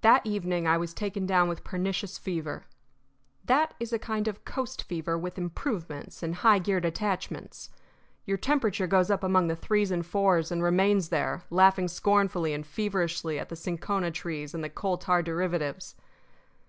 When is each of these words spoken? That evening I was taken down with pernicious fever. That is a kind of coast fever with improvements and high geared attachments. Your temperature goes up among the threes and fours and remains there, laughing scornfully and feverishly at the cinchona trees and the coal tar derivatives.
That 0.00 0.26
evening 0.26 0.66
I 0.66 0.76
was 0.76 0.92
taken 0.92 1.26
down 1.26 1.48
with 1.48 1.62
pernicious 1.62 2.18
fever. 2.18 2.64
That 3.44 3.72
is 3.78 3.92
a 3.92 4.00
kind 4.00 4.26
of 4.26 4.44
coast 4.44 4.82
fever 4.82 5.16
with 5.16 5.38
improvements 5.38 6.24
and 6.24 6.34
high 6.34 6.58
geared 6.58 6.84
attachments. 6.84 7.70
Your 8.26 8.36
temperature 8.36 8.88
goes 8.88 9.12
up 9.12 9.22
among 9.22 9.46
the 9.46 9.54
threes 9.54 9.92
and 9.92 10.04
fours 10.04 10.50
and 10.50 10.60
remains 10.60 11.10
there, 11.10 11.44
laughing 11.50 11.86
scornfully 11.86 12.52
and 12.52 12.66
feverishly 12.66 13.38
at 13.38 13.48
the 13.48 13.54
cinchona 13.54 14.10
trees 14.10 14.54
and 14.54 14.64
the 14.64 14.68
coal 14.68 14.98
tar 14.98 15.22
derivatives. 15.22 15.94